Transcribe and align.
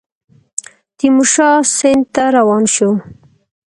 تیمورشاه 0.97 1.59
سند 1.77 2.03
ته 2.13 2.23
روان 2.35 2.63
شو. 2.73 2.89